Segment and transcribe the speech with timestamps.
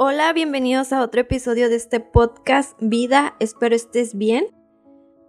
[0.00, 4.46] Hola, bienvenidos a otro episodio de este podcast Vida, espero estés bien.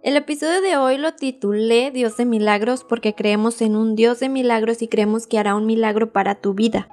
[0.04, 4.28] El episodio de hoy lo titulé Dios de Milagros porque creemos en un Dios de
[4.28, 6.88] milagros y creemos que hará un milagro para tu vida.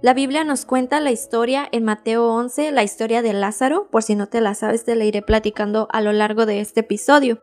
[0.00, 4.14] La Biblia nos cuenta la historia en Mateo 11, la historia de Lázaro, por si
[4.14, 7.42] no te la sabes te la iré platicando a lo largo de este episodio.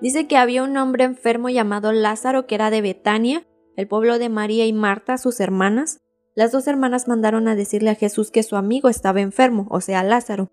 [0.00, 4.28] Dice que había un hombre enfermo llamado Lázaro que era de Betania, el pueblo de
[4.28, 5.98] María y Marta, sus hermanas.
[6.38, 10.04] Las dos hermanas mandaron a decirle a Jesús que su amigo estaba enfermo, o sea,
[10.04, 10.52] Lázaro.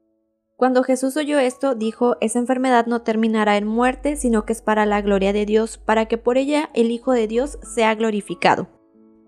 [0.58, 4.88] Cuando Jesús oyó esto, dijo, esa enfermedad no terminará en muerte, sino que es para
[4.88, 8.68] la gloria de Dios, para que por ella el Hijo de Dios sea glorificado.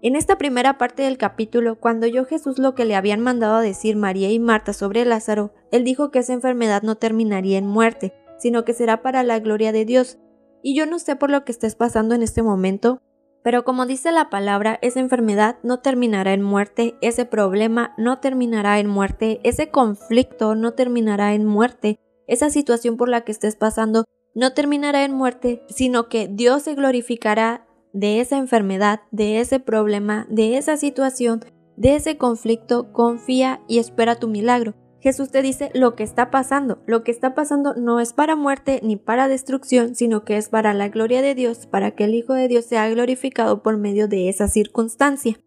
[0.02, 3.62] En esta primera parte del capítulo, cuando oyó Jesús lo que le habían mandado a
[3.62, 8.16] decir María y Marta sobre Lázaro, él dijo que esa enfermedad no terminaría en muerte,
[8.40, 10.18] sino que será para la gloria de Dios.
[10.64, 13.00] Y yo no sé por lo que estés pasando en este momento,
[13.48, 18.78] pero como dice la palabra, esa enfermedad no terminará en muerte, ese problema no terminará
[18.82, 24.04] en muerte, ese conflicto no terminará en muerte, esa situación por la que estés pasando
[24.36, 30.28] no terminará en muerte, sino que Dios se glorificará de esa enfermedad, de ese problema,
[30.30, 31.40] de esa situación,
[31.78, 34.74] de ese conflicto, confía y espera tu milagro.
[35.08, 36.80] Jesús te dice lo que está pasando.
[36.86, 40.74] Lo que está pasando no es para muerte ni para destrucción, sino que es para
[40.74, 44.28] la gloria de Dios, para que el Hijo de Dios sea glorificado por medio de
[44.28, 45.40] esa circunstancia.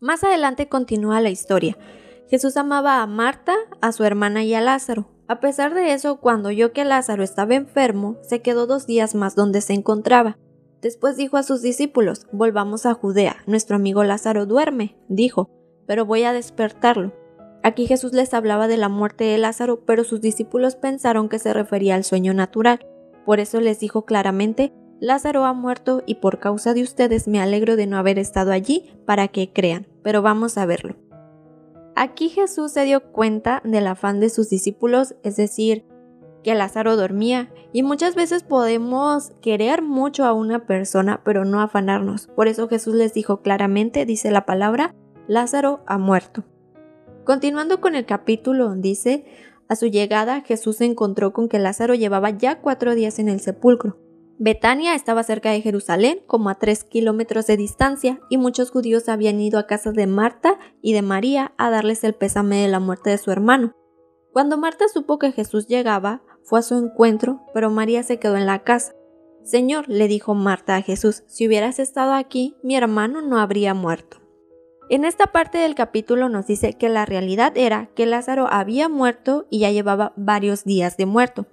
[0.00, 1.78] Más adelante continúa la historia.
[2.28, 5.06] Jesús amaba a Marta, a su hermana y a Lázaro.
[5.28, 9.36] A pesar de eso, cuando oyó que Lázaro estaba enfermo, se quedó dos días más
[9.36, 10.36] donde se encontraba.
[10.82, 15.48] Después dijo a sus discípulos, volvamos a Judea, nuestro amigo Lázaro duerme, dijo,
[15.86, 17.12] pero voy a despertarlo.
[17.64, 21.54] Aquí Jesús les hablaba de la muerte de Lázaro, pero sus discípulos pensaron que se
[21.54, 22.86] refería al sueño natural.
[23.24, 27.76] Por eso les dijo claramente, Lázaro ha muerto y por causa de ustedes me alegro
[27.76, 30.96] de no haber estado allí para que crean, pero vamos a verlo.
[31.96, 35.86] Aquí Jesús se dio cuenta del afán de sus discípulos, es decir,
[36.42, 42.26] que Lázaro dormía, y muchas veces podemos querer mucho a una persona, pero no afanarnos.
[42.26, 44.94] Por eso Jesús les dijo claramente, dice la palabra,
[45.28, 46.44] Lázaro ha muerto.
[47.24, 49.24] Continuando con el capítulo, dice,
[49.68, 53.40] a su llegada Jesús se encontró con que Lázaro llevaba ya cuatro días en el
[53.40, 53.96] sepulcro.
[54.38, 59.40] Betania estaba cerca de Jerusalén, como a tres kilómetros de distancia, y muchos judíos habían
[59.40, 63.10] ido a casa de Marta y de María a darles el pésame de la muerte
[63.10, 63.72] de su hermano.
[64.32, 68.46] Cuando Marta supo que Jesús llegaba, fue a su encuentro, pero María se quedó en
[68.46, 68.92] la casa.
[69.44, 74.23] Señor, le dijo Marta a Jesús, si hubieras estado aquí, mi hermano no habría muerto.
[74.90, 79.46] En esta parte del capítulo nos dice que la realidad era que Lázaro había muerto
[79.48, 81.46] y ya llevaba varios días de muerto.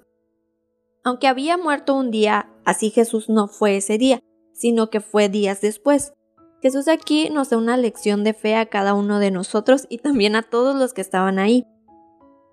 [1.03, 4.21] Aunque había muerto un día, así Jesús no fue ese día,
[4.53, 6.13] sino que fue días después.
[6.61, 10.35] Jesús aquí nos da una lección de fe a cada uno de nosotros y también
[10.35, 11.65] a todos los que estaban ahí.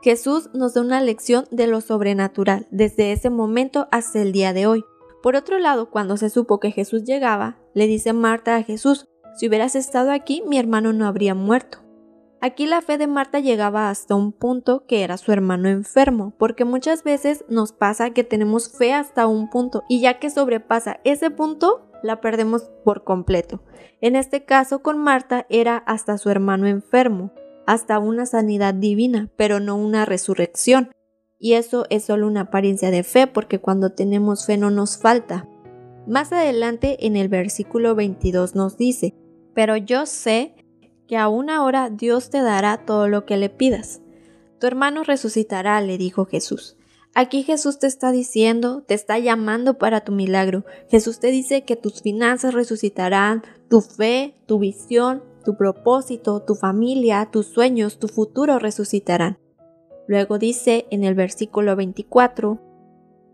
[0.01, 4.67] Jesús nos da una lección de lo sobrenatural desde ese momento hasta el día de
[4.67, 4.85] hoy.
[5.23, 9.49] Por otro lado, cuando se supo que Jesús llegaba, le dice Marta a Jesús, si
[9.49, 11.79] hubieras estado aquí, mi hermano no habría muerto.
[12.41, 16.65] Aquí la fe de Marta llegaba hasta un punto que era su hermano enfermo, porque
[16.65, 21.31] muchas veces nos pasa que tenemos fe hasta un punto y ya que sobrepasa ese
[21.31, 23.61] punto, la perdemos por completo.
[24.01, 27.33] En este caso con Marta era hasta su hermano enfermo,
[27.67, 30.93] hasta una sanidad divina, pero no una resurrección.
[31.41, 35.48] Y eso es solo una apariencia de fe, porque cuando tenemos fe no nos falta.
[36.09, 39.13] Más adelante en el versículo 22 nos dice,
[39.55, 40.55] pero yo sé
[41.07, 44.01] que aún ahora Dios te dará todo lo que le pidas.
[44.59, 46.79] Tu hermano resucitará, le dijo Jesús.
[47.15, 50.65] Aquí Jesús te está diciendo, te está llamando para tu milagro.
[50.89, 57.29] Jesús te dice que tus finanzas resucitarán, tu fe, tu visión, tu propósito, tu familia,
[57.31, 59.39] tus sueños, tu futuro resucitarán.
[60.07, 62.59] Luego dice en el versículo 24,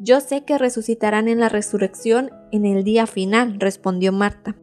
[0.00, 4.56] Yo sé que resucitarán en la resurrección en el día final, respondió Marta.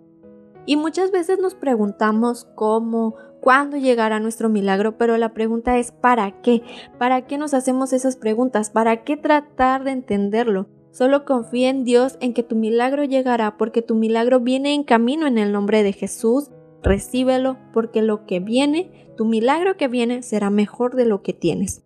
[0.65, 6.41] Y muchas veces nos preguntamos cómo, cuándo llegará nuestro milagro, pero la pregunta es ¿para
[6.41, 6.61] qué?
[6.97, 8.69] ¿Para qué nos hacemos esas preguntas?
[8.69, 10.67] ¿Para qué tratar de entenderlo?
[10.91, 15.25] Solo confía en Dios en que tu milagro llegará porque tu milagro viene en camino
[15.25, 16.51] en el nombre de Jesús.
[16.83, 21.83] Recíbelo porque lo que viene, tu milagro que viene será mejor de lo que tienes.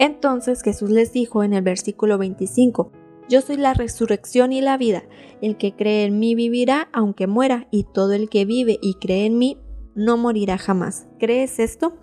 [0.00, 2.90] Entonces Jesús les dijo en el versículo 25,
[3.28, 5.02] yo soy la resurrección y la vida.
[5.42, 9.26] El que cree en mí vivirá aunque muera, y todo el que vive y cree
[9.26, 9.58] en mí
[9.94, 11.06] no morirá jamás.
[11.18, 11.98] ¿Crees esto?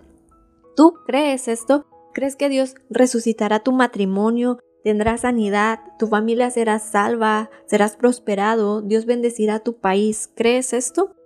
[0.76, 1.86] ¿Tú crees esto?
[2.14, 4.60] ¿Crees que Dios resucitará tu matrimonio?
[4.84, 10.30] Tendrás sanidad, tu familia será salva, serás prosperado, Dios bendecirá tu país.
[10.36, 11.16] ¿Crees esto?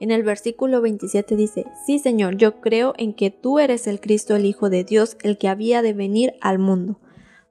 [0.00, 4.34] En el versículo 27 dice, Sí Señor, yo creo en que tú eres el Cristo,
[4.34, 6.98] el Hijo de Dios, el que había de venir al mundo.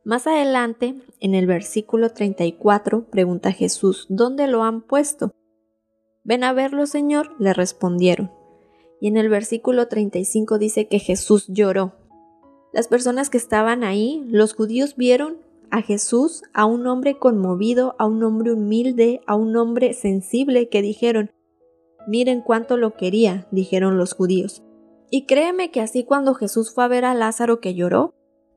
[0.04, 5.31] Más adelante, en el versículo 34, pregunta Jesús, ¿dónde lo han puesto?
[6.24, 8.31] Ven a verlo, Señor, le respondieron.
[9.00, 11.94] Y en el versículo 35 dice que Jesús lloró.
[12.74, 15.38] Las personas que estaban ahí, los judíos vieron
[15.69, 20.81] a Jesús, a un hombre conmovido, a un hombre humilde, a un hombre sensible, que
[20.81, 21.31] dijeron,
[22.07, 24.63] Miren cuánto lo quería, dijeron los judíos.
[25.10, 28.13] Y créeme que así cuando Jesús fue a ver a Lázaro que lloró,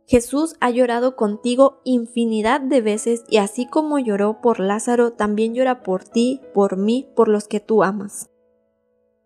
[0.07, 5.83] Jesús ha llorado contigo infinidad de veces y así como lloró por Lázaro, también llora
[5.83, 8.29] por ti, por mí, por los que tú amas.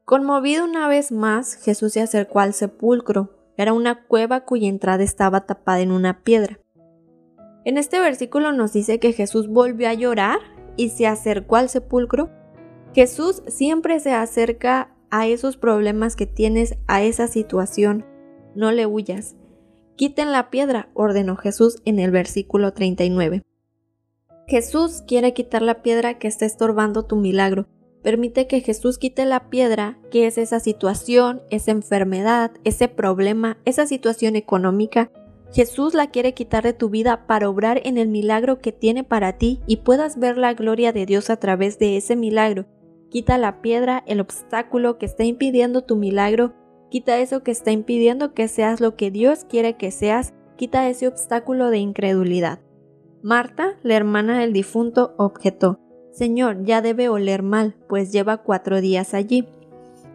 [0.05, 3.31] Conmovido una vez más, Jesús se acercó al sepulcro.
[3.57, 6.61] Era una cueva cuya entrada estaba tapada en una piedra.
[7.65, 10.39] En este versículo nos dice que Jesús volvió a llorar
[10.77, 12.31] y se acercó al sepulcro
[12.97, 18.07] Jesús siempre se acerca a esos problemas que tienes, a esa situación.
[18.55, 19.37] No le huyas.
[19.97, 23.43] Quiten la piedra, ordenó Jesús en el versículo 39.
[24.49, 27.67] Jesús quiere quitar la piedra que está estorbando tu milagro.
[28.03, 33.87] Permite que Jesús quite la piedra que es esa situación, esa enfermedad, ese problema, esa
[33.87, 35.11] situación económica.
[35.53, 39.35] Jesús la quiere quitar de tu vida para obrar en el milagro que tiene para
[39.37, 42.65] ti y puedas ver la gloria de Dios a través de ese milagro
[43.11, 46.55] Quita la piedra, el obstáculo que está impidiendo tu milagro.
[46.91, 50.35] Quita eso que está impidiendo que seas lo que Dios quiere que seas.
[50.57, 52.61] Quita ese obstáculo de incredulidad.
[53.23, 55.81] Marta, la hermana del difunto, objetó,
[56.13, 59.47] Señor, ya debe oler mal, pues lleva cuatro días allí.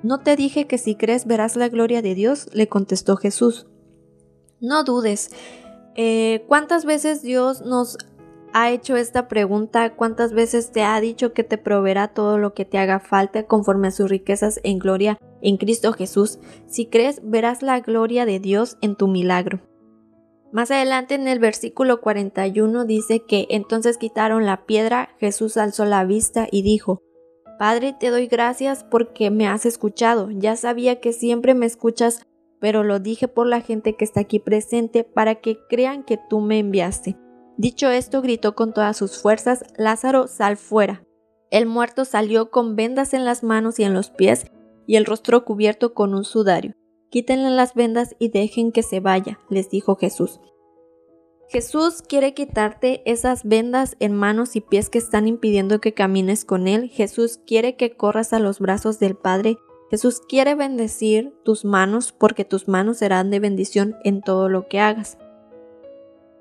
[0.02, 2.50] ¿No te dije que si crees verás la gloria de Dios?
[2.54, 3.68] le contestó Jesús.
[4.60, 5.30] No dudes.
[5.96, 7.98] Eh, ¿Cuántas veces Dios nos
[8.54, 12.66] ha hecho esta pregunta, ¿cuántas veces te ha dicho que te proveerá todo lo que
[12.66, 16.40] te haga falta conforme a sus riquezas en gloria en Cristo Jesús?
[16.68, 19.62] Si crees, verás la gloria de Dios en tu milagro.
[20.52, 26.04] Más adelante en el versículo 41 dice que entonces quitaron la piedra, Jesús alzó la
[26.04, 27.02] vista y dijo,
[27.58, 30.30] Padre, te doy gracias porque me has escuchado.
[30.32, 32.26] Ya sabía que siempre me escuchas,
[32.60, 36.42] pero lo dije por la gente que está aquí presente para que crean que tú
[36.42, 37.18] me enviaste.
[37.62, 41.06] Dicho esto, gritó con todas sus fuerzas, Lázaro, sal fuera.
[41.52, 44.48] El muerto salió con vendas en las manos y en los pies
[44.88, 46.74] y el rostro cubierto con un sudario.
[47.12, 50.40] Quítenle las vendas y dejen que se vaya, les dijo Jesús.
[51.50, 56.68] Jesús quiere quitarte esas vendas en manos y pies que están impidiendo que camines con
[56.68, 56.90] Él.
[56.90, 59.60] Jesús quiere que corras a los brazos del Padre.
[59.92, 64.80] Jesús quiere bendecir tus manos porque tus manos serán de bendición en todo lo que
[64.80, 65.20] hagas.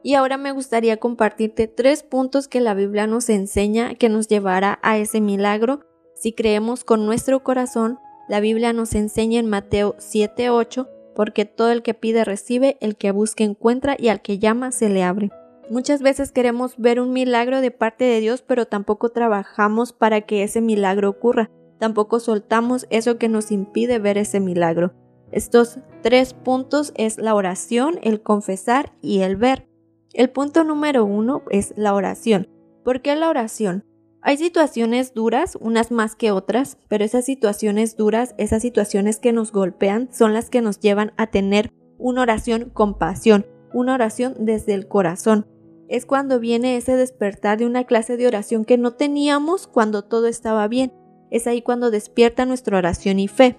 [0.03, 4.79] Y ahora me gustaría compartirte tres puntos que la Biblia nos enseña que nos llevará
[4.83, 5.81] a ese milagro
[6.15, 7.99] si creemos con nuestro corazón.
[8.29, 13.11] La Biblia nos enseña en Mateo 7:8, porque todo el que pide recibe, el que
[13.11, 15.31] busca encuentra y al que llama se le abre.
[15.69, 20.43] Muchas veces queremos ver un milagro de parte de Dios, pero tampoco trabajamos para que
[20.43, 21.51] ese milagro ocurra.
[21.79, 24.93] Tampoco soltamos eso que nos impide ver ese milagro.
[25.33, 29.70] Estos tres puntos es la oración, el confesar y el ver.
[30.13, 32.49] El punto número uno es la oración.
[32.85, 33.85] ¿Por qué la oración?
[34.23, 39.53] Hay situaciones duras, unas más que otras, pero esas situaciones duras, esas situaciones que nos
[39.53, 44.75] golpean, son las que nos llevan a tener una oración con pasión, una oración desde
[44.75, 45.47] el corazón.
[45.89, 50.27] Es cuando viene ese despertar de una clase de oración que no teníamos cuando todo
[50.27, 50.93] estaba bien.
[51.31, 53.57] Es ahí cuando despierta nuestra oración y fe.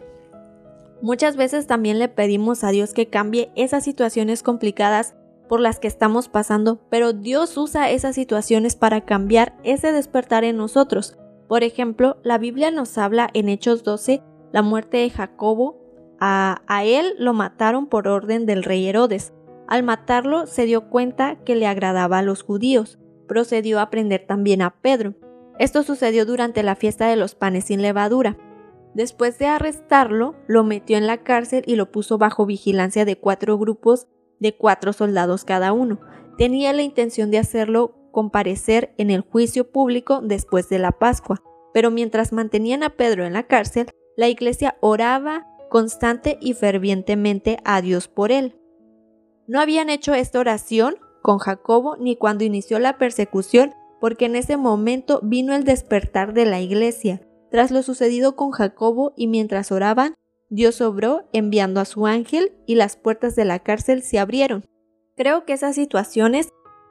[1.02, 5.16] Muchas veces también le pedimos a Dios que cambie esas situaciones complicadas
[5.52, 10.56] por las que estamos pasando, pero Dios usa esas situaciones para cambiar ese despertar en
[10.56, 11.18] nosotros.
[11.50, 15.78] Por ejemplo, la Biblia nos habla en Hechos 12 la muerte de Jacobo.
[16.22, 19.34] A, él lo mataron por orden del rey Herodes.
[19.68, 22.98] Al matarlo se dio cuenta que le agradaba a los judíos.
[23.28, 25.16] Procedió a prender también a Pedro.
[25.60, 28.38] Esto sucedió durante la fiesta de los panes sin levadura.
[28.94, 33.58] Después de arrestarlo, lo metió en la cárcel y lo puso bajo vigilancia de cuatro
[33.58, 34.08] grupos
[34.42, 36.02] de cuatro soldados cada uno.
[36.38, 41.42] Tenía la intención de hacerlo comparecer en el juicio público después de la Pascua,
[41.74, 47.82] pero mientras mantenían a Pedro en la cárcel, la iglesia oraba constante y fervientemente a
[47.82, 48.60] Dios por él.
[49.48, 54.58] No habían hecho esta oración con Jacobo ni cuando inició la persecución, porque en ese
[54.58, 57.22] momento vino el despertar de la iglesia.
[57.52, 60.16] Tras lo sucedido con Jacobo y mientras oraban,
[60.52, 64.66] Dios obró enviando a su ángel y las puertas de la cárcel se abrieron.
[65.16, 66.50] Creo que esas situaciones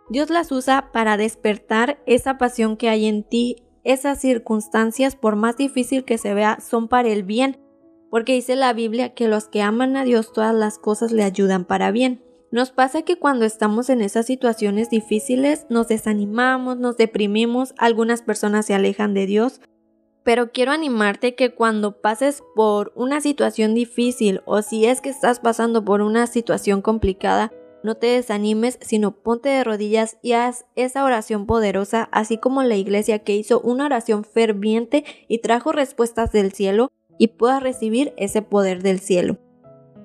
[0.09, 5.57] Dios las usa para despertar esa pasión que hay en ti esas circunstancias, por más
[5.57, 7.59] difícil que se vea, son para el bien,
[8.11, 11.65] porque dice la Biblia que los que aman a Dios todas las cosas le ayudan
[11.65, 12.23] para bien.
[12.51, 18.67] Nos pasa que cuando estamos en esas situaciones difíciles nos desanimamos, nos deprimimos, algunas personas
[18.67, 19.61] se alejan de Dios,
[20.31, 25.41] pero quiero animarte que cuando pases por una situación difícil o si es que estás
[25.41, 27.51] pasando por una situación complicada,
[27.83, 32.77] no te desanimes, sino ponte de rodillas y haz esa oración poderosa, así como la
[32.77, 38.41] iglesia que hizo una oración ferviente y trajo respuestas del cielo y puedas recibir ese
[38.41, 39.37] poder del cielo.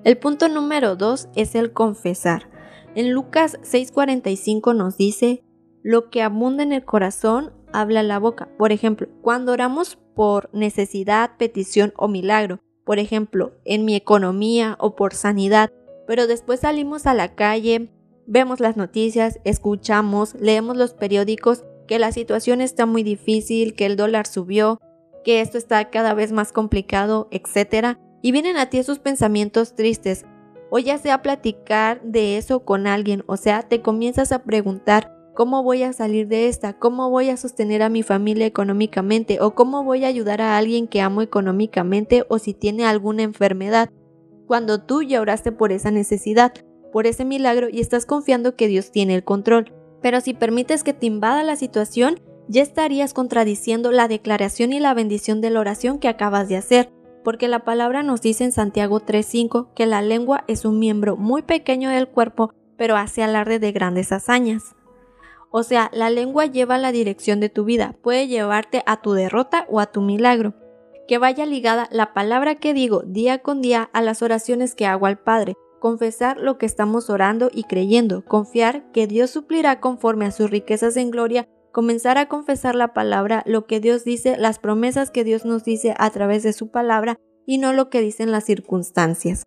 [0.02, 2.50] El punto número 2 es el confesar.
[2.96, 5.44] En Lucas 6:45 nos dice,
[5.84, 8.48] lo que abunda en el corazón habla la boca.
[8.58, 14.94] Por ejemplo, cuando oramos por necesidad, petición o milagro, por ejemplo, en mi economía o
[14.94, 15.72] por sanidad,
[16.06, 17.90] pero después salimos a la calle,
[18.26, 23.96] vemos las noticias, escuchamos, leemos los periódicos que la situación está muy difícil, que el
[23.96, 24.80] dólar subió,
[25.24, 27.98] que esto está cada vez más complicado, etc.
[28.22, 30.24] Y vienen a ti esos pensamientos tristes,
[30.70, 35.62] o ya sea platicar de eso con alguien, o sea, te comienzas a preguntar, ¿cómo
[35.62, 36.72] voy a salir de esta?
[36.72, 39.40] ¿Cómo voy a sostener a mi familia económicamente?
[39.40, 43.90] ¿O cómo voy a ayudar a alguien que amo económicamente o si tiene alguna enfermedad?
[44.46, 46.52] cuando tú ya oraste por esa necesidad,
[46.92, 49.72] por ese milagro y estás confiando que Dios tiene el control.
[50.00, 54.94] Pero si permites que te invada la situación, ya estarías contradiciendo la declaración y la
[54.94, 56.90] bendición de la oración que acabas de hacer,
[57.24, 61.42] porque la palabra nos dice en Santiago 3:5 que la lengua es un miembro muy
[61.42, 64.76] pequeño del cuerpo, pero hace alarde de grandes hazañas.
[65.58, 69.64] O sea, la lengua lleva la dirección de tu vida, puede llevarte a tu derrota
[69.70, 70.52] o a tu milagro
[71.08, 75.06] que vaya ligada la palabra que digo día con día a las oraciones que hago
[75.06, 80.30] al Padre, confesar lo que estamos orando y creyendo, confiar que Dios suplirá conforme a
[80.30, 85.10] sus riquezas en gloria, comenzar a confesar la palabra, lo que Dios dice, las promesas
[85.10, 88.44] que Dios nos dice a través de su palabra y no lo que dicen las
[88.44, 89.44] circunstancias.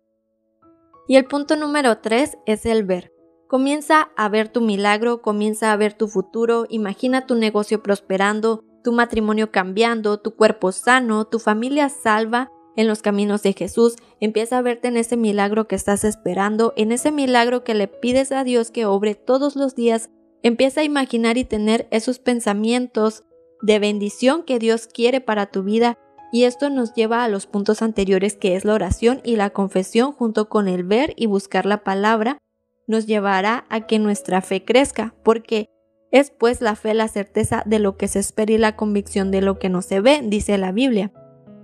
[1.06, 3.12] Y el punto número tres es el ver.
[3.50, 8.92] Comienza a ver tu milagro, comienza a ver tu futuro, imagina tu negocio prosperando, tu
[8.92, 13.96] matrimonio cambiando, tu cuerpo sano, tu familia salva en los caminos de Jesús.
[14.20, 18.30] Empieza a verte en ese milagro que estás esperando, en ese milagro que le pides
[18.30, 20.10] a Dios que obre todos los días.
[20.44, 23.24] Empieza a imaginar y tener esos pensamientos
[23.62, 25.98] de bendición que Dios quiere para tu vida.
[26.30, 30.12] Y esto nos lleva a los puntos anteriores que es la oración y la confesión
[30.12, 32.38] junto con el ver y buscar la palabra
[32.90, 35.70] nos llevará a que nuestra fe crezca, porque
[36.10, 39.40] es pues la fe la certeza de lo que se espera y la convicción de
[39.40, 41.12] lo que no se ve, dice la Biblia.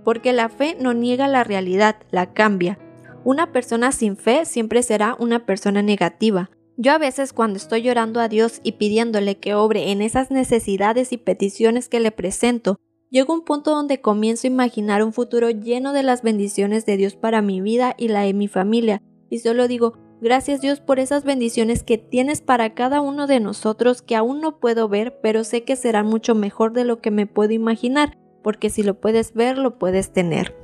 [0.05, 2.79] Porque la fe no niega la realidad, la cambia.
[3.25, 6.49] Una persona sin fe siempre será una persona negativa.
[6.77, 11.11] Yo a veces cuando estoy llorando a Dios y pidiéndole que obre en esas necesidades
[11.11, 12.79] y peticiones que le presento,
[13.09, 16.95] llego a un punto donde comienzo a imaginar un futuro lleno de las bendiciones de
[16.95, 20.97] Dios para mi vida y la de mi familia, y solo digo, Gracias Dios por
[20.97, 25.43] esas bendiciones que tienes para cada uno de nosotros que aún no puedo ver, pero
[25.43, 29.35] sé que será mucho mejor de lo que me puedo imaginar, porque si lo puedes
[29.35, 30.55] ver, lo puedes tener.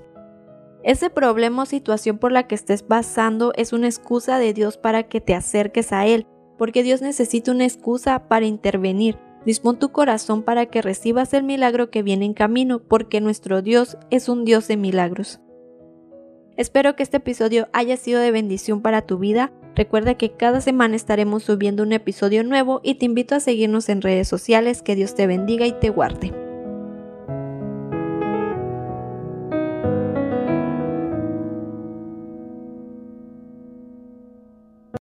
[0.84, 5.04] Ese problema o situación por la que estés pasando es una excusa de Dios para
[5.04, 6.26] que te acerques a Él,
[6.58, 9.20] porque Dios necesita una excusa para intervenir.
[9.46, 13.98] Dispón tu corazón para que recibas el milagro que viene en camino, porque nuestro Dios
[14.10, 15.43] es un Dios de milagros.
[16.56, 19.52] Espero que este episodio haya sido de bendición para tu vida.
[19.76, 24.02] Recuerda que cada semana estaremos subiendo un episodio nuevo y te invito a seguirnos en
[24.02, 24.84] redes sociales.
[24.84, 26.43] Que Dios te bendiga y te guarde.